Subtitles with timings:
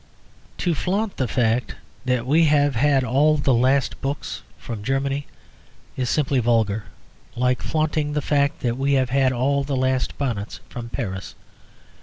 [0.57, 5.27] To flaunt the fact that we have had all the last books from Germany
[5.95, 6.85] is simply vulgar;
[7.35, 11.35] like flaunting the fact that we have had all the last bonnets from Paris.